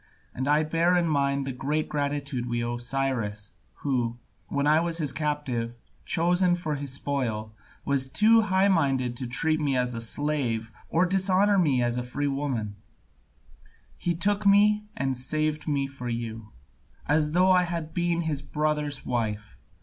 [0.33, 3.51] And I bear in mind the great gratitude we owe to Cyrus,
[3.85, 7.53] who, when I was his captive, chosen for his spoil,
[7.85, 12.01] was too high minded to treat me as a slave, or dishonour me as a
[12.01, 12.77] free woman;
[13.95, 16.51] he took me and saved me for you,
[17.05, 19.55] as though I had been his brother's wife.